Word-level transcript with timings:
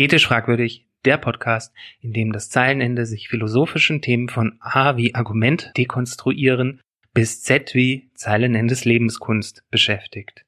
Ethisch 0.00 0.28
fragwürdig, 0.28 0.86
der 1.04 1.18
Podcast, 1.18 1.74
in 2.00 2.14
dem 2.14 2.32
das 2.32 2.48
Zeilenende 2.48 3.04
sich 3.04 3.28
philosophischen 3.28 4.00
Themen 4.00 4.30
von 4.30 4.56
A 4.60 4.96
wie 4.96 5.14
Argument 5.14 5.72
dekonstruieren 5.76 6.80
bis 7.12 7.42
Z 7.42 7.74
wie 7.74 8.10
Zeilenendes 8.14 8.86
Lebenskunst 8.86 9.62
beschäftigt. 9.70 10.46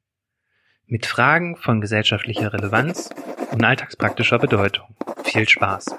Mit 0.87 1.05
Fragen 1.05 1.57
von 1.57 1.83
gesellschaftlicher 1.83 2.55
Relevanz 2.55 3.11
und 3.51 3.63
alltagspraktischer 3.63 4.39
Bedeutung. 4.39 4.97
Viel 5.23 5.47
Spaß. 5.47 5.97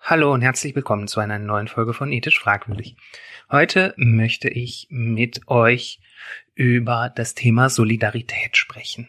Hallo 0.00 0.34
und 0.34 0.42
herzlich 0.42 0.76
willkommen 0.76 1.08
zu 1.08 1.20
einer 1.20 1.38
neuen 1.38 1.68
Folge 1.68 1.94
von 1.94 2.12
Ethisch 2.12 2.38
fragwürdig. 2.38 2.96
Heute 3.50 3.94
möchte 3.96 4.50
ich 4.50 4.88
mit 4.90 5.48
euch 5.48 6.00
über 6.54 7.10
das 7.16 7.32
Thema 7.32 7.70
Solidarität 7.70 8.58
sprechen. 8.58 9.08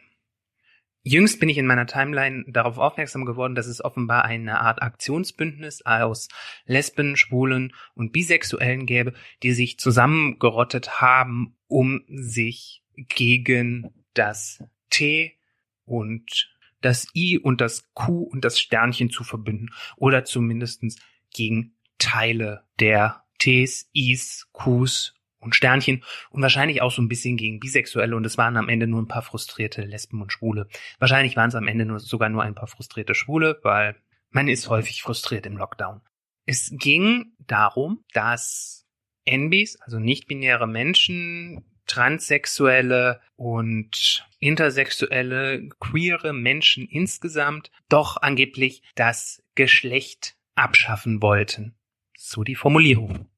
Jüngst 1.07 1.39
bin 1.39 1.49
ich 1.49 1.59
in 1.59 1.67
meiner 1.67 1.85
Timeline 1.85 2.45
darauf 2.47 2.79
aufmerksam 2.79 3.25
geworden, 3.25 3.53
dass 3.53 3.67
es 3.67 3.83
offenbar 3.83 4.25
eine 4.25 4.59
Art 4.59 4.81
Aktionsbündnis 4.81 5.83
aus 5.85 6.29
Lesben, 6.65 7.15
Schwulen 7.15 7.75
und 7.93 8.11
Bisexuellen 8.11 8.87
gäbe, 8.87 9.13
die 9.43 9.51
sich 9.51 9.77
zusammengerottet 9.77 10.99
haben, 10.99 11.55
um 11.67 12.03
sich 12.07 12.81
gegen 12.95 13.93
das 14.15 14.63
T 14.89 15.37
und 15.85 16.51
das 16.81 17.07
I 17.13 17.37
und 17.37 17.61
das 17.61 17.93
Q 17.93 18.23
und 18.23 18.43
das 18.43 18.59
Sternchen 18.59 19.11
zu 19.11 19.23
verbünden 19.23 19.69
oder 19.97 20.25
zumindestens 20.25 20.97
gegen 21.31 21.75
Teile 21.99 22.63
der 22.79 23.23
Ts, 23.37 23.87
Is, 23.93 24.47
Qs 24.53 25.14
und 25.45 25.55
Sternchen 25.55 26.03
und 26.31 26.41
wahrscheinlich 26.41 26.81
auch 26.81 26.91
so 26.91 27.01
ein 27.01 27.07
bisschen 27.07 27.37
gegen 27.37 27.59
Bisexuelle 27.59 28.15
und 28.15 28.25
es 28.25 28.37
waren 28.37 28.57
am 28.57 28.67
Ende 28.67 28.87
nur 28.87 29.01
ein 29.01 29.07
paar 29.07 29.21
frustrierte 29.21 29.83
Lesben 29.83 30.21
und 30.21 30.33
Schwule. 30.33 30.67
Wahrscheinlich 30.99 31.37
waren 31.37 31.49
es 31.49 31.55
am 31.55 31.67
Ende 31.67 31.85
nur, 31.85 31.99
sogar 31.99 32.29
nur 32.29 32.43
ein 32.43 32.55
paar 32.55 32.67
frustrierte 32.67 33.15
Schwule, 33.15 33.59
weil 33.63 33.95
man 34.31 34.47
ist 34.47 34.69
häufig 34.69 35.01
frustriert 35.01 35.45
im 35.45 35.57
Lockdown. 35.57 36.01
Es 36.45 36.71
ging 36.71 37.33
darum, 37.39 38.03
dass 38.13 38.85
NBs, 39.25 39.79
also 39.81 39.99
nicht-binäre 39.99 40.67
Menschen, 40.67 41.63
transsexuelle 41.87 43.21
und 43.35 44.25
intersexuelle, 44.39 45.69
queere 45.79 46.33
Menschen 46.33 46.87
insgesamt 46.87 47.71
doch 47.89 48.17
angeblich 48.17 48.83
das 48.95 49.43
Geschlecht 49.55 50.35
abschaffen 50.55 51.21
wollten. 51.21 51.75
So 52.17 52.43
die 52.43 52.55
Formulierung. 52.55 53.29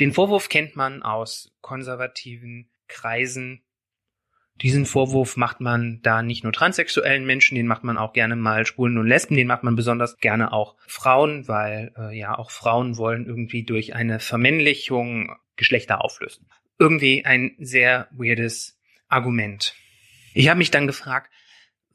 Den 0.00 0.12
Vorwurf 0.12 0.48
kennt 0.48 0.76
man 0.76 1.02
aus 1.02 1.52
konservativen 1.62 2.68
Kreisen. 2.86 3.62
Diesen 4.62 4.86
Vorwurf 4.86 5.36
macht 5.36 5.60
man 5.60 6.00
da 6.02 6.22
nicht 6.22 6.42
nur 6.42 6.52
transsexuellen 6.52 7.26
Menschen, 7.26 7.54
den 7.54 7.66
macht 7.66 7.84
man 7.84 7.98
auch 7.98 8.12
gerne 8.12 8.36
mal 8.36 8.66
Schwulen 8.66 8.98
und 8.98 9.06
Lesben, 9.06 9.36
den 9.36 9.46
macht 9.46 9.62
man 9.62 9.76
besonders 9.76 10.18
gerne 10.18 10.52
auch 10.52 10.76
Frauen, 10.86 11.48
weil 11.48 11.92
äh, 11.96 12.18
ja 12.18 12.36
auch 12.38 12.50
Frauen 12.50 12.96
wollen 12.96 13.26
irgendwie 13.26 13.64
durch 13.64 13.94
eine 13.94 14.20
Vermännlichung 14.20 15.36
Geschlechter 15.56 16.02
auflösen. 16.02 16.48
Irgendwie 16.78 17.24
ein 17.24 17.54
sehr 17.58 18.08
weirdes 18.12 18.78
Argument. 19.08 19.74
Ich 20.34 20.48
habe 20.48 20.58
mich 20.58 20.70
dann 20.70 20.86
gefragt, 20.86 21.30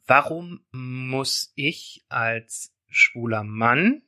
warum 0.07 0.61
muss 0.71 1.51
ich 1.55 2.03
als 2.09 2.73
schwuler 2.89 3.43
Mann, 3.43 4.01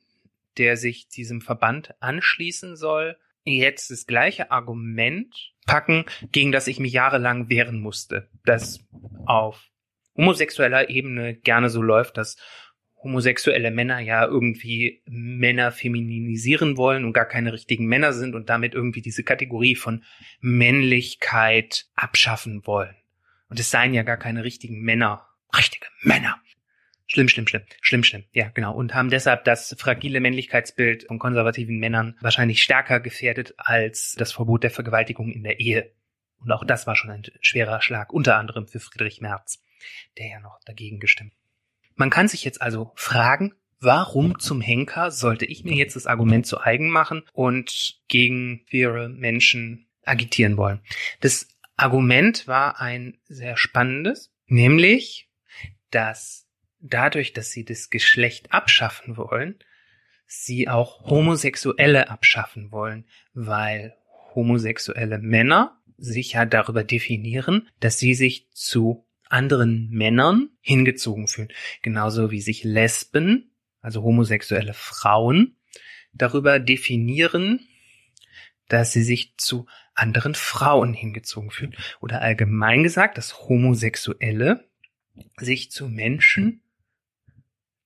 der 0.58 0.76
sich 0.76 1.08
diesem 1.08 1.40
Verband 1.40 1.94
anschließen 2.00 2.76
soll, 2.76 3.16
jetzt 3.44 3.90
das 3.90 4.06
gleiche 4.06 4.50
Argument 4.50 5.34
packen, 5.66 6.04
gegen 6.32 6.52
das 6.52 6.66
ich 6.66 6.80
mich 6.80 6.92
jahrelang 6.92 7.48
wehren 7.48 7.80
musste, 7.80 8.28
das 8.44 8.80
auf 9.26 9.68
homosexueller 10.16 10.90
Ebene 10.90 11.34
gerne 11.34 11.70
so 11.70 11.82
läuft, 11.82 12.16
dass 12.16 12.36
homosexuelle 13.02 13.70
Männer 13.70 14.00
ja 14.00 14.24
irgendwie 14.24 15.02
Männer 15.06 15.72
femininisieren 15.72 16.76
wollen 16.76 17.04
und 17.04 17.12
gar 17.12 17.26
keine 17.26 17.52
richtigen 17.52 17.86
Männer 17.86 18.12
sind 18.12 18.34
und 18.34 18.48
damit 18.48 18.74
irgendwie 18.74 19.02
diese 19.02 19.22
Kategorie 19.22 19.76
von 19.76 20.04
Männlichkeit 20.40 21.86
abschaffen 21.94 22.66
wollen. 22.66 22.96
Und 23.50 23.60
es 23.60 23.70
seien 23.70 23.92
ja 23.92 24.02
gar 24.02 24.16
keine 24.16 24.42
richtigen 24.42 24.80
Männer. 24.80 25.26
Richtige 25.56 25.86
Männer. 26.02 26.40
Schlimm, 27.06 27.28
schlimm, 27.28 27.46
schlimm, 27.46 27.62
schlimm, 27.80 28.04
schlimm. 28.04 28.24
Ja, 28.32 28.48
genau. 28.48 28.74
Und 28.74 28.94
haben 28.94 29.10
deshalb 29.10 29.44
das 29.44 29.74
fragile 29.78 30.20
Männlichkeitsbild 30.20 31.04
von 31.06 31.18
konservativen 31.18 31.78
Männern 31.78 32.16
wahrscheinlich 32.20 32.62
stärker 32.62 33.00
gefährdet 33.00 33.54
als 33.58 34.14
das 34.18 34.32
Verbot 34.32 34.62
der 34.62 34.70
Vergewaltigung 34.70 35.30
in 35.30 35.42
der 35.42 35.60
Ehe. 35.60 35.92
Und 36.40 36.50
auch 36.52 36.64
das 36.64 36.86
war 36.86 36.96
schon 36.96 37.10
ein 37.10 37.22
schwerer 37.40 37.82
Schlag, 37.82 38.12
unter 38.12 38.36
anderem 38.36 38.68
für 38.68 38.80
Friedrich 38.80 39.20
Merz, 39.20 39.62
der 40.18 40.28
ja 40.28 40.40
noch 40.40 40.58
dagegen 40.64 40.98
gestimmt. 40.98 41.32
Man 41.94 42.10
kann 42.10 42.28
sich 42.28 42.44
jetzt 42.44 42.60
also 42.60 42.92
fragen, 42.96 43.54
warum 43.80 44.38
zum 44.38 44.60
Henker 44.60 45.10
sollte 45.10 45.44
ich 45.44 45.64
mir 45.64 45.74
jetzt 45.74 45.96
das 45.96 46.06
Argument 46.06 46.46
zu 46.46 46.60
eigen 46.60 46.88
machen 46.88 47.22
und 47.32 48.00
gegen 48.08 48.64
queere 48.66 49.08
Menschen 49.08 49.88
agitieren 50.04 50.56
wollen? 50.56 50.80
Das 51.20 51.48
Argument 51.76 52.46
war 52.46 52.80
ein 52.80 53.18
sehr 53.24 53.56
spannendes, 53.56 54.32
nämlich, 54.46 55.28
dass 55.90 56.43
dadurch, 56.84 57.32
dass 57.32 57.50
sie 57.50 57.64
das 57.64 57.90
Geschlecht 57.90 58.52
abschaffen 58.52 59.16
wollen, 59.16 59.58
sie 60.26 60.68
auch 60.68 61.04
Homosexuelle 61.04 62.10
abschaffen 62.10 62.70
wollen, 62.70 63.06
weil 63.32 63.96
homosexuelle 64.34 65.18
Männer 65.18 65.80
sich 65.96 66.32
ja 66.32 66.44
darüber 66.44 66.84
definieren, 66.84 67.68
dass 67.80 67.98
sie 67.98 68.14
sich 68.14 68.50
zu 68.52 69.06
anderen 69.28 69.88
Männern 69.90 70.50
hingezogen 70.60 71.28
fühlen. 71.28 71.48
Genauso 71.82 72.30
wie 72.30 72.40
sich 72.40 72.64
Lesben, 72.64 73.52
also 73.80 74.02
homosexuelle 74.02 74.74
Frauen, 74.74 75.56
darüber 76.12 76.58
definieren, 76.58 77.66
dass 78.68 78.92
sie 78.92 79.02
sich 79.02 79.34
zu 79.36 79.66
anderen 79.94 80.34
Frauen 80.34 80.94
hingezogen 80.94 81.50
fühlen. 81.50 81.76
Oder 82.00 82.20
allgemein 82.20 82.82
gesagt, 82.82 83.18
dass 83.18 83.48
Homosexuelle 83.48 84.68
sich 85.36 85.70
zu 85.70 85.88
Menschen 85.88 86.63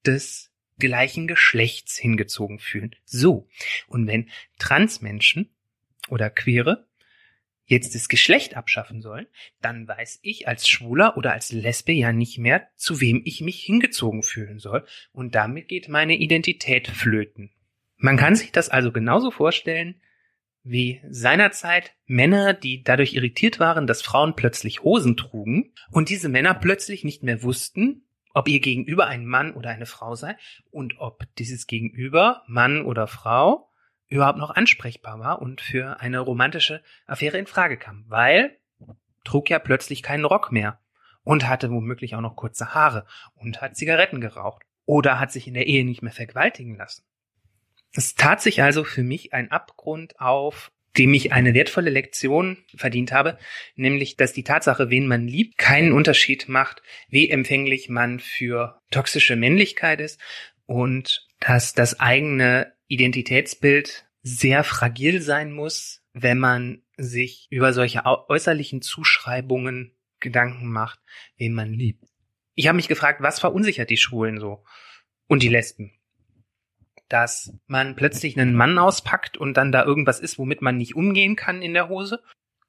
des 0.07 0.51
gleichen 0.79 1.27
Geschlechts 1.27 1.97
hingezogen 1.97 2.59
fühlen. 2.59 2.95
So. 3.05 3.49
Und 3.89 4.07
wenn 4.07 4.31
Transmenschen 4.59 5.51
oder 6.09 6.31
Queere 6.31 6.87
jetzt 7.69 7.95
das 7.95 8.09
Geschlecht 8.09 8.57
abschaffen 8.57 9.03
sollen, 9.03 9.27
dann 9.61 9.87
weiß 9.87 10.21
ich 10.23 10.49
als 10.49 10.69
Schwuler 10.69 11.17
oder 11.17 11.33
als 11.33 11.53
Lesbe 11.53 11.93
ja 11.93 12.13
nicht 12.13 12.39
mehr, 12.39 12.69
zu 12.77 13.01
wem 13.01 13.21
ich 13.25 13.43
mich 13.43 13.63
hingezogen 13.63 14.23
fühlen 14.23 14.59
soll. 14.59 14.87
Und 15.13 15.35
damit 15.35 15.69
geht 15.69 15.89
meine 15.89 16.17
Identität 16.17 16.89
flöten. 16.89 17.51
Man 17.97 18.17
kann 18.17 18.37
sich 18.37 18.53
das 18.53 18.71
also 18.71 18.91
genauso 18.91 19.31
vorstellen, 19.31 20.01
wie 20.63 21.01
seinerzeit 21.09 21.95
Männer, 22.07 22.55
die 22.55 22.83
dadurch 22.83 23.15
irritiert 23.15 23.59
waren, 23.59 23.87
dass 23.87 24.03
Frauen 24.03 24.35
plötzlich 24.35 24.83
Hosen 24.83 25.17
trugen 25.17 25.73
und 25.91 26.09
diese 26.09 26.29
Männer 26.29 26.55
plötzlich 26.55 27.05
nicht 27.05 27.23
mehr 27.23 27.43
wussten, 27.43 28.08
ob 28.39 28.47
ihr 28.47 28.61
Gegenüber 28.61 29.09
ein 29.09 29.27
Mann 29.27 29.53
oder 29.53 29.71
eine 29.71 29.85
Frau 29.85 30.15
sei 30.15 30.37
und 30.71 30.99
ob 30.99 31.25
dieses 31.39 31.67
Gegenüber, 31.67 32.45
Mann 32.47 32.85
oder 32.85 33.09
Frau, 33.09 33.69
überhaupt 34.07 34.39
noch 34.39 34.51
ansprechbar 34.51 35.19
war 35.19 35.43
und 35.43 35.61
für 35.61 35.99
eine 35.99 36.21
romantische 36.21 36.81
Affäre 37.09 37.37
in 37.37 37.49
Frage 37.49 37.77
kam, 37.77 38.05
weil 38.07 38.57
trug 39.25 39.51
ja 39.51 39.59
plötzlich 39.59 40.05
keinen 40.05 40.25
Rock 40.25 40.53
mehr 40.53 40.79
und 41.25 41.49
hatte 41.49 41.73
womöglich 41.73 42.15
auch 42.15 42.21
noch 42.21 42.37
kurze 42.37 42.75
Haare 42.75 43.07
und 43.35 43.61
hat 43.61 43.77
Zigaretten 43.77 44.21
geraucht 44.21 44.63
oder 44.87 45.19
hat 45.19 45.33
sich 45.33 45.49
in 45.49 45.55
der 45.55 45.67
Ehe 45.67 45.85
nicht 45.85 46.03
mehr 46.03 46.13
vergewaltigen 46.13 46.77
lassen. 46.77 47.03
Es 47.93 48.15
tat 48.15 48.41
sich 48.41 48.63
also 48.63 48.85
für 48.85 49.03
mich 49.03 49.35
ein 49.35 49.51
Abgrund 49.51 50.21
auf 50.21 50.71
dem 50.99 51.15
ich 51.15 51.33
eine 51.33 51.55
wertvolle 51.55 51.91
Lektion 51.91 52.59
verdient 52.75 53.13
habe, 53.13 53.39
nämlich, 53.77 54.17
dass 54.17 54.33
die 54.33 54.43
Tatsache, 54.43 54.91
wen 54.91 55.07
man 55.07 55.27
liebt, 55.27 55.57
keinen 55.57 55.93
Unterschied 55.93 56.49
macht, 56.49 56.83
wie 57.09 57.31
empfänglich 57.31 57.89
man 57.89 58.19
für 58.21 58.81
toxische 58.91 59.37
Männlichkeit 59.37 60.01
ist 60.01 60.21
und 60.67 61.27
dass 61.41 61.73
das 61.73 62.01
eigene 62.01 62.73
Identitätsbild 62.89 64.07
sehr 64.23 64.65
fragil 64.65 65.23
sein 65.23 65.53
muss, 65.53 66.03
wenn 66.13 66.39
man 66.39 66.83
sich 66.97 67.47
über 67.51 67.73
solche 67.73 68.05
äußerlichen 68.05 68.83
Zuschreibungen 68.83 69.95
Gedanken 70.21 70.71
macht, 70.71 70.99
wen 71.37 71.55
man 71.55 71.73
liebt. 71.73 72.05
Ich 72.55 72.67
habe 72.67 72.77
mich 72.77 72.89
gefragt, 72.89 73.23
was 73.23 73.39
verunsichert 73.39 73.89
die 73.89 73.97
Schwulen 73.97 74.41
so 74.41 74.65
und 75.29 75.45
die 75.45 75.49
Lesben? 75.49 75.98
Dass 77.09 77.53
man 77.67 77.97
plötzlich 77.97 78.39
einen 78.39 78.55
Mann 78.55 78.79
auspackt 78.79 79.37
und 79.37 79.57
dann 79.57 79.73
da 79.73 79.85
irgendwas 79.85 80.21
ist, 80.21 80.39
womit 80.39 80.63
man 80.63 80.77
nicht 80.77 80.95
umgehen 80.95 81.37
kann 81.37 81.63
in 81.63 81.75
der 81.75 81.89
Hose. 81.89 82.21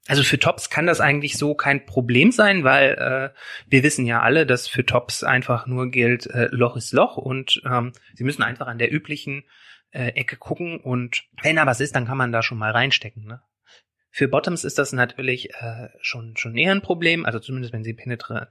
Also 0.07 0.24
für 0.24 0.39
Tops 0.39 0.69
kann 0.69 0.88
das 0.88 1.01
eigentlich 1.01 1.38
so 1.38 1.53
kein 1.53 1.86
Problem 1.86 2.31
sein, 2.31 2.63
weil 2.63 2.94
äh, 2.94 3.39
wir 3.68 3.83
wissen 3.83 4.06
ja 4.06 4.21
alle, 4.21 4.45
dass 4.45 4.68
für 4.68 4.86
Tops 4.86 5.24
einfach 5.24 5.68
nur 5.68 5.91
gilt, 5.91 6.25
äh, 6.27 6.47
Loch 6.51 6.77
ist 6.77 6.94
Loch 6.94 7.18
und 7.18 7.62
ähm, 7.69 7.91
sie 8.15 8.24
müssen 8.24 8.41
einfach 8.41 8.68
an 8.68 8.80
der 8.80 8.91
üblichen 8.91 9.44
äh, 9.91 10.07
Ecke 10.13 10.38
gucken 10.38 10.80
und 10.80 11.25
wenn 11.44 11.57
da 11.57 11.65
was 11.65 11.80
ist, 11.80 11.95
dann 11.95 12.07
kann 12.07 12.18
man 12.18 12.31
da 12.31 12.42
schon 12.42 12.57
mal 12.57 12.71
reinstecken. 12.71 13.25
Ne? 13.25 13.42
Für 14.09 14.27
Bottoms 14.27 14.63
ist 14.63 14.80
das 14.80 14.94
natürlich 14.94 15.53
äh, 15.53 15.89
schon 16.01 16.35
schon 16.38 16.56
eher 16.56 16.71
ein 16.71 16.81
Problem, 16.81 17.25
also 17.25 17.39
zumindest 17.39 17.74
wenn 17.74 17.83
sie 17.83 17.94
penetra 17.94 18.47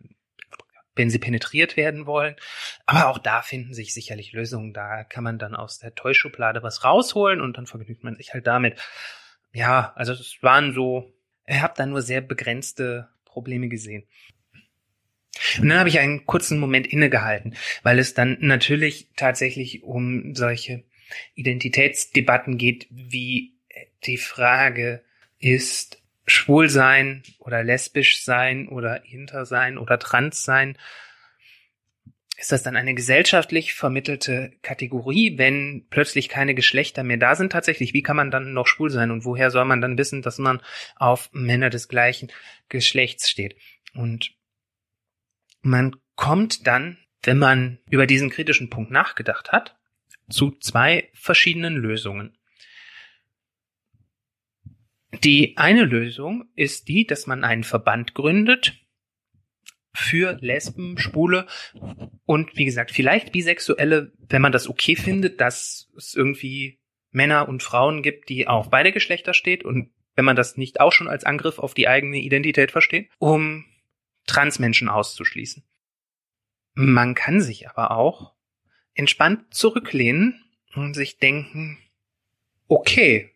wenn 0.98 1.10
sie 1.10 1.18
penetriert 1.18 1.76
werden 1.76 2.06
wollen. 2.06 2.36
Aber 2.86 3.08
auch 3.08 3.18
da 3.18 3.42
finden 3.42 3.72
sich 3.72 3.94
sicherlich 3.94 4.32
Lösungen. 4.32 4.74
Da 4.74 5.04
kann 5.04 5.24
man 5.24 5.38
dann 5.38 5.54
aus 5.54 5.78
der 5.78 5.94
Toyschublade 5.94 6.62
was 6.62 6.84
rausholen 6.84 7.40
und 7.40 7.56
dann 7.56 7.66
vergnügt 7.66 8.04
man 8.04 8.16
sich 8.16 8.34
halt 8.34 8.46
damit. 8.46 8.78
Ja, 9.52 9.92
also 9.96 10.12
es 10.12 10.36
waren 10.42 10.74
so, 10.74 11.14
ich 11.46 11.60
habe 11.60 11.74
da 11.76 11.86
nur 11.86 12.02
sehr 12.02 12.20
begrenzte 12.20 13.08
Probleme 13.24 13.68
gesehen. 13.68 14.04
Und 15.60 15.68
dann 15.68 15.78
habe 15.78 15.88
ich 15.88 16.00
einen 16.00 16.26
kurzen 16.26 16.58
Moment 16.58 16.86
innegehalten, 16.86 17.56
weil 17.82 17.98
es 17.98 18.12
dann 18.12 18.38
natürlich 18.40 19.08
tatsächlich 19.16 19.84
um 19.84 20.34
solche 20.34 20.84
Identitätsdebatten 21.34 22.58
geht, 22.58 22.88
wie 22.90 23.54
die 24.04 24.18
Frage 24.18 25.04
ist, 25.38 25.97
schwul 26.28 26.69
sein 26.69 27.22
oder 27.38 27.62
lesbisch 27.62 28.22
sein 28.22 28.69
oder 28.69 29.04
inter 29.04 29.46
sein 29.46 29.78
oder 29.78 29.98
trans 29.98 30.42
sein, 30.42 30.78
ist 32.38 32.52
das 32.52 32.62
dann 32.62 32.76
eine 32.76 32.94
gesellschaftlich 32.94 33.75
vermittelte 33.75 34.52
Kategorie, 34.62 35.38
wenn 35.38 35.86
plötzlich 35.90 36.28
keine 36.28 36.54
Geschlechter 36.54 37.02
mehr 37.02 37.16
da 37.16 37.34
sind 37.34 37.50
tatsächlich? 37.50 37.94
Wie 37.94 38.02
kann 38.02 38.14
man 38.14 38.30
dann 38.30 38.52
noch 38.52 38.69
schwul 38.69 38.90
sein 38.90 39.10
und 39.10 39.25
woher 39.25 39.50
soll 39.50 39.64
man 39.64 39.80
dann 39.80 39.98
wissen, 39.98 40.22
dass 40.22 40.38
man 40.38 40.62
auf 40.94 41.30
Männer 41.32 41.69
des 41.69 41.88
gleichen 41.88 42.31
Geschlechts 42.69 43.28
steht? 43.28 43.56
Und 43.92 44.36
man 45.62 45.96
kommt 46.14 46.69
dann, 46.69 46.98
wenn 47.24 47.38
man 47.38 47.78
über 47.90 48.06
diesen 48.06 48.31
kritischen 48.31 48.70
Punkt 48.70 48.92
nachgedacht 48.92 49.50
hat, 49.50 49.76
zu 50.31 50.52
zwei 50.60 51.10
verschiedenen 51.14 51.74
Lösungen. 51.74 52.38
Die 55.22 55.56
eine 55.56 55.84
Lösung 55.84 56.44
ist 56.55 56.88
die, 56.88 57.06
dass 57.06 57.26
man 57.26 57.44
einen 57.44 57.64
Verband 57.64 58.14
gründet 58.14 58.75
für 59.94 60.37
Lesben, 60.40 60.99
Spule 60.99 61.46
und 62.25 62.56
wie 62.56 62.66
gesagt, 62.66 62.90
vielleicht 62.90 63.32
Bisexuelle, 63.32 64.12
wenn 64.28 64.43
man 64.43 64.52
das 64.52 64.69
okay 64.69 64.96
findet, 64.96 65.40
dass 65.40 65.90
es 65.96 66.14
irgendwie 66.14 66.78
Männer 67.10 67.49
und 67.49 67.62
Frauen 67.62 68.02
gibt, 68.02 68.28
die 68.28 68.46
auf 68.46 68.70
beide 68.70 68.93
Geschlechter 68.93 69.34
steht 69.34 69.64
und 69.64 69.90
wenn 70.14 70.25
man 70.25 70.37
das 70.37 70.56
nicht 70.56 70.81
auch 70.81 70.93
schon 70.93 71.08
als 71.08 71.25
Angriff 71.25 71.58
auf 71.58 71.75
die 71.75 71.88
eigene 71.88 72.19
Identität 72.19 72.70
versteht, 72.70 73.08
um 73.19 73.64
Transmenschen 74.26 74.88
auszuschließen. 74.88 75.64
Man 76.75 77.14
kann 77.14 77.40
sich 77.40 77.69
aber 77.69 77.93
auch 77.93 78.34
entspannt 78.94 79.55
zurücklehnen 79.55 80.44
und 80.75 80.94
sich 80.94 81.19
denken, 81.19 81.78
okay, 82.66 83.34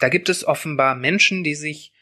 da 0.00 0.08
gibt 0.08 0.28
es 0.28 0.44
offenbar 0.44 0.94
Menschen, 0.94 1.44
die 1.44 1.54
sich 1.54 1.92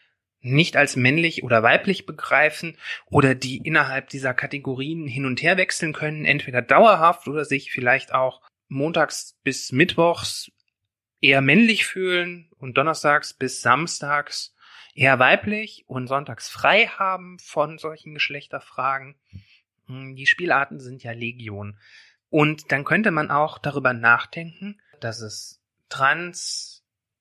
nicht 0.41 0.77
als 0.77 0.97
männlich 0.97 1.43
oder 1.43 1.63
weiblich 1.63 2.07
begreifen 2.07 2.77
oder 3.07 3.35
die 3.35 3.59
innerhalb 3.59 4.09
dieser 4.09 4.35
Kategorien 4.35 5.07
hin 5.07 5.27
und 5.27 5.43
her 5.43 5.57
wechseln 5.57 5.93
können, 5.93 6.25
entweder 6.25 6.63
dauerhaft 6.63 7.27
oder 7.29 7.45
sich 7.45 7.73
vielleicht 7.73 8.15
auch 8.15 8.41
montags 8.69 9.37
bis 9.43 9.73
mittwochs 9.73 10.51
eher 11.21 11.41
männlich 11.41 11.87
fühlen 11.87 12.49
und 12.59 12.79
donnerstags 12.79 13.35
bis 13.35 13.61
samstags 13.63 14.55
eher 14.95 15.19
weiblich 15.19 15.85
und 15.87 16.07
sonntags 16.07 16.49
frei 16.49 16.87
haben 16.87 17.39
von 17.39 17.79
solchen 17.79 18.15
Geschlechterfragen. 18.15 19.17
Hm, 19.87 20.17
die 20.17 20.27
Spielarten 20.27 20.81
sind 20.81 21.03
ja 21.03 21.13
Legion. 21.13 21.79
Und 22.31 22.73
dann 22.73 22.85
könnte 22.85 23.11
man 23.11 23.31
auch 23.31 23.59
darüber 23.59 23.93
nachdenken, 23.93 24.81
dass 25.01 25.21
es 25.21 25.63
Trans, 25.89 26.78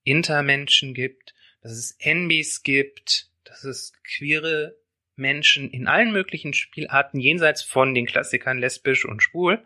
Intermenschen 0.07 0.93
gibt, 0.93 1.33
dass 1.61 1.71
es 1.73 1.91
NBs 1.99 2.63
gibt, 2.63 3.29
dass 3.43 3.63
es 3.63 3.93
queere 4.03 4.77
Menschen 5.15 5.69
in 5.69 5.87
allen 5.87 6.11
möglichen 6.11 6.53
Spielarten 6.53 7.19
jenseits 7.19 7.63
von 7.63 7.93
den 7.93 8.05
Klassikern 8.05 8.59
lesbisch 8.59 9.05
und 9.05 9.21
schwul, 9.21 9.65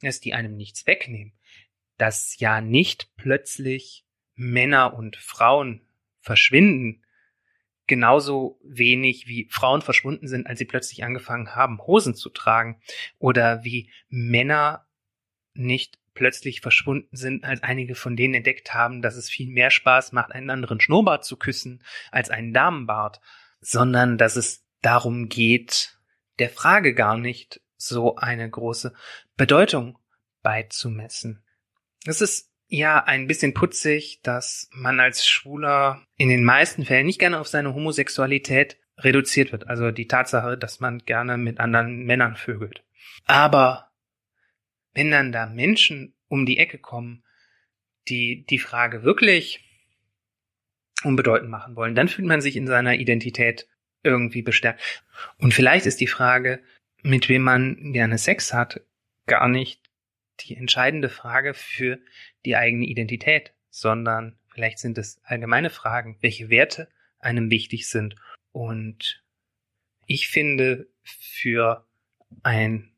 dass 0.00 0.20
die 0.20 0.34
einem 0.34 0.56
nichts 0.56 0.86
wegnehmen. 0.86 1.32
Dass 1.96 2.38
ja 2.38 2.60
nicht 2.60 3.10
plötzlich 3.16 4.04
Männer 4.34 4.94
und 4.94 5.16
Frauen 5.16 5.86
verschwinden, 6.20 7.04
genauso 7.86 8.58
wenig 8.62 9.26
wie 9.26 9.48
Frauen 9.50 9.82
verschwunden 9.82 10.28
sind, 10.28 10.46
als 10.46 10.58
sie 10.58 10.64
plötzlich 10.64 11.04
angefangen 11.04 11.54
haben, 11.54 11.80
Hosen 11.86 12.14
zu 12.14 12.28
tragen, 12.28 12.80
oder 13.18 13.64
wie 13.64 13.90
Männer 14.08 14.86
nicht 15.54 15.98
plötzlich 16.14 16.60
verschwunden 16.60 17.16
sind, 17.16 17.44
als 17.44 17.62
einige 17.62 17.94
von 17.94 18.16
denen 18.16 18.34
entdeckt 18.34 18.74
haben, 18.74 19.02
dass 19.02 19.16
es 19.16 19.30
viel 19.30 19.50
mehr 19.50 19.70
Spaß 19.70 20.12
macht, 20.12 20.32
einen 20.32 20.50
anderen 20.50 20.80
Schnurrbart 20.80 21.24
zu 21.24 21.36
küssen, 21.36 21.82
als 22.10 22.30
einen 22.30 22.52
Damenbart, 22.52 23.20
sondern 23.60 24.18
dass 24.18 24.36
es 24.36 24.64
darum 24.82 25.28
geht, 25.28 25.98
der 26.38 26.50
Frage 26.50 26.94
gar 26.94 27.16
nicht 27.16 27.60
so 27.76 28.16
eine 28.16 28.48
große 28.48 28.92
Bedeutung 29.36 29.98
beizumessen. 30.42 31.44
Es 32.04 32.20
ist 32.20 32.50
ja 32.68 33.04
ein 33.04 33.26
bisschen 33.26 33.54
putzig, 33.54 34.20
dass 34.22 34.68
man 34.72 34.98
als 34.98 35.26
Schwuler 35.26 36.02
in 36.16 36.28
den 36.28 36.44
meisten 36.44 36.84
Fällen 36.84 37.06
nicht 37.06 37.18
gerne 37.18 37.38
auf 37.38 37.48
seine 37.48 37.74
Homosexualität 37.74 38.78
reduziert 38.98 39.52
wird. 39.52 39.68
Also 39.68 39.90
die 39.90 40.08
Tatsache, 40.08 40.56
dass 40.56 40.80
man 40.80 40.98
gerne 41.00 41.36
mit 41.36 41.60
anderen 41.60 42.04
Männern 42.04 42.36
vögelt. 42.36 42.82
Aber 43.26 43.91
wenn 44.94 45.10
dann 45.10 45.32
da 45.32 45.46
Menschen 45.46 46.14
um 46.28 46.46
die 46.46 46.58
Ecke 46.58 46.78
kommen, 46.78 47.24
die 48.08 48.44
die 48.48 48.58
Frage 48.58 49.02
wirklich 49.02 49.64
unbedeutend 51.04 51.50
machen 51.50 51.76
wollen, 51.76 51.94
dann 51.94 52.08
fühlt 52.08 52.28
man 52.28 52.40
sich 52.40 52.56
in 52.56 52.66
seiner 52.66 52.94
Identität 52.94 53.68
irgendwie 54.02 54.42
bestärkt. 54.42 55.04
Und 55.38 55.54
vielleicht 55.54 55.86
ist 55.86 56.00
die 56.00 56.06
Frage, 56.06 56.62
mit 57.02 57.28
wem 57.28 57.42
man 57.42 57.92
gerne 57.92 58.18
Sex 58.18 58.52
hat, 58.52 58.80
gar 59.26 59.48
nicht 59.48 59.80
die 60.40 60.56
entscheidende 60.56 61.08
Frage 61.08 61.54
für 61.54 61.98
die 62.44 62.56
eigene 62.56 62.86
Identität, 62.86 63.52
sondern 63.70 64.38
vielleicht 64.52 64.78
sind 64.78 64.98
es 64.98 65.20
allgemeine 65.24 65.70
Fragen, 65.70 66.18
welche 66.20 66.50
Werte 66.50 66.88
einem 67.18 67.50
wichtig 67.50 67.88
sind. 67.88 68.16
Und 68.52 69.22
ich 70.06 70.28
finde, 70.28 70.88
für 71.02 71.86
ein 72.42 72.91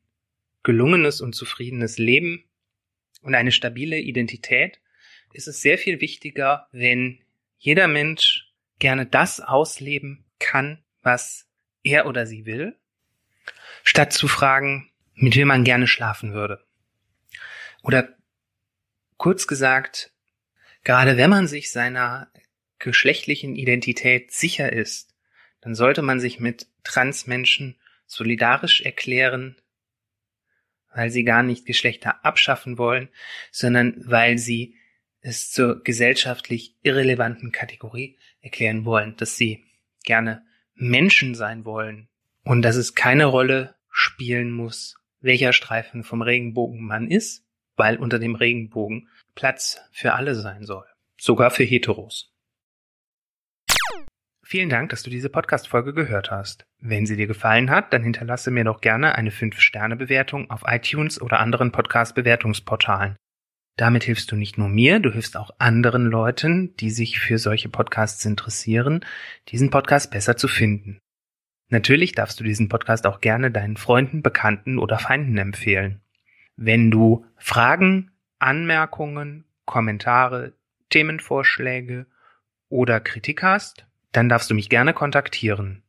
gelungenes 0.65 1.21
und 1.21 1.33
zufriedenes 1.33 1.97
Leben 1.99 2.43
und 3.21 3.35
eine 3.35 3.53
stabile 3.53 3.99
Identität 3.99 4.81
ist 5.31 5.47
es 5.47 5.61
sehr 5.61 5.77
viel 5.77 6.01
wichtiger, 6.01 6.67
wenn 6.71 7.21
jeder 7.59 7.87
Mensch 7.87 8.51
gerne 8.79 9.05
das 9.05 9.39
ausleben 9.39 10.25
kann, 10.39 10.83
was 11.03 11.47
er 11.83 12.07
oder 12.07 12.25
sie 12.25 12.45
will, 12.45 12.75
statt 13.83 14.11
zu 14.11 14.27
fragen, 14.27 14.89
mit 15.13 15.35
wem 15.35 15.49
man 15.49 15.63
gerne 15.63 15.87
schlafen 15.87 16.33
würde. 16.33 16.65
Oder 17.83 18.15
kurz 19.17 19.45
gesagt, 19.45 20.11
gerade 20.83 21.15
wenn 21.15 21.29
man 21.29 21.47
sich 21.47 21.71
seiner 21.71 22.31
geschlechtlichen 22.79 23.55
Identität 23.55 24.31
sicher 24.31 24.73
ist, 24.73 25.15
dann 25.61 25.75
sollte 25.75 26.01
man 26.01 26.19
sich 26.19 26.39
mit 26.39 26.67
Transmenschen 26.83 27.79
solidarisch 28.07 28.81
erklären, 28.81 29.57
weil 30.95 31.11
sie 31.11 31.23
gar 31.23 31.43
nicht 31.43 31.65
Geschlechter 31.65 32.23
abschaffen 32.25 32.77
wollen, 32.77 33.09
sondern 33.51 33.95
weil 34.05 34.37
sie 34.37 34.75
es 35.21 35.51
zur 35.51 35.83
gesellschaftlich 35.83 36.75
irrelevanten 36.81 37.51
Kategorie 37.51 38.17
erklären 38.41 38.85
wollen, 38.85 39.15
dass 39.17 39.35
sie 39.35 39.65
gerne 40.03 40.43
Menschen 40.73 41.35
sein 41.35 41.65
wollen 41.65 42.07
und 42.43 42.61
dass 42.61 42.75
es 42.75 42.95
keine 42.95 43.25
Rolle 43.25 43.75
spielen 43.91 44.51
muss, 44.51 44.95
welcher 45.19 45.51
Streifen 45.51 46.03
vom 46.03 46.21
Regenbogen 46.21 46.81
man 46.81 47.09
ist, 47.09 47.45
weil 47.75 47.97
unter 47.97 48.19
dem 48.19 48.35
Regenbogen 48.35 49.09
Platz 49.33 49.79
für 49.91 50.13
alle 50.13 50.35
sein 50.35 50.63
soll, 50.63 50.85
sogar 51.17 51.51
für 51.51 51.63
Heteros. 51.63 52.34
Vielen 54.47 54.69
Dank, 54.69 54.91
dass 54.91 55.01
du 55.01 55.09
diese 55.09 55.29
Podcast-Folge 55.29 55.91
gehört 55.91 56.29
hast. 56.29 56.67
Wenn 56.79 57.07
sie 57.07 57.15
dir 57.15 57.25
gefallen 57.25 57.71
hat, 57.71 57.91
dann 57.91 58.03
hinterlasse 58.03 58.51
mir 58.51 58.63
doch 58.63 58.79
gerne 58.79 59.15
eine 59.15 59.31
5-Sterne-Bewertung 59.31 60.51
auf 60.51 60.61
iTunes 60.67 61.19
oder 61.19 61.39
anderen 61.39 61.71
Podcast-Bewertungsportalen. 61.71 63.15
Damit 63.75 64.03
hilfst 64.03 64.31
du 64.31 64.35
nicht 64.35 64.59
nur 64.59 64.69
mir, 64.69 64.99
du 64.99 65.11
hilfst 65.11 65.35
auch 65.35 65.49
anderen 65.57 66.05
Leuten, 66.05 66.75
die 66.77 66.91
sich 66.91 67.19
für 67.19 67.39
solche 67.39 67.69
Podcasts 67.69 68.23
interessieren, 68.23 69.03
diesen 69.47 69.71
Podcast 69.71 70.11
besser 70.11 70.37
zu 70.37 70.47
finden. 70.47 70.99
Natürlich 71.69 72.11
darfst 72.11 72.39
du 72.39 72.43
diesen 72.43 72.69
Podcast 72.69 73.07
auch 73.07 73.21
gerne 73.21 73.49
deinen 73.49 73.77
Freunden, 73.77 74.21
Bekannten 74.21 74.77
oder 74.77 74.99
Feinden 74.99 75.39
empfehlen. 75.39 76.01
Wenn 76.55 76.91
du 76.91 77.25
Fragen, 77.37 78.11
Anmerkungen, 78.37 79.45
Kommentare, 79.65 80.53
Themenvorschläge 80.91 82.05
oder 82.69 82.99
Kritik 82.99 83.41
hast, 83.41 83.87
dann 84.15 84.29
darfst 84.29 84.49
du 84.49 84.55
mich 84.55 84.69
gerne 84.69 84.93
kontaktieren. 84.93 85.83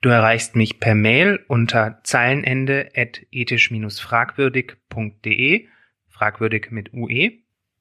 Du 0.00 0.08
erreichst 0.10 0.54
mich 0.54 0.78
per 0.80 0.94
Mail 0.94 1.44
unter 1.48 1.98
zeilenende 2.04 2.90
ethisch-fragwürdig.de, 2.94 5.66
fragwürdig 6.08 6.70
mit 6.70 6.92
UE, 6.92 7.32